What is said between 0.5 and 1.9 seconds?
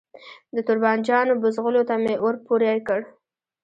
د توربانجانو بوزغلو